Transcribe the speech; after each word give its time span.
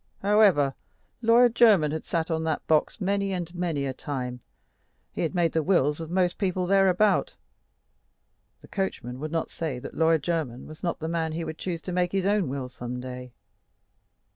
However, 0.23 0.73
Lawyer 1.21 1.47
Jermyn 1.47 1.91
had 1.91 2.05
sat 2.05 2.31
on 2.31 2.43
that 2.43 2.65
box 2.65 2.95
seat 2.95 3.01
many 3.01 3.33
and 3.33 3.53
many 3.53 3.85
a 3.85 3.93
time. 3.93 4.39
He 5.11 5.21
had 5.21 5.35
made 5.35 5.51
the 5.51 5.61
wills 5.61 5.99
of 5.99 6.09
most 6.09 6.39
people 6.39 6.65
thereabout. 6.65 7.35
The 8.61 8.67
coachman 8.67 9.19
would 9.19 9.31
not 9.31 9.51
say 9.51 9.77
that 9.77 9.93
Lawyer 9.93 10.17
Jermyn 10.17 10.65
was 10.65 10.81
not 10.81 11.01
the 11.01 11.07
man 11.07 11.33
he 11.33 11.43
would 11.43 11.59
choose 11.59 11.83
to 11.83 11.91
make 11.91 12.13
his 12.13 12.25
own 12.25 12.49
will 12.49 12.67
some 12.67 12.99
day. 12.99 13.33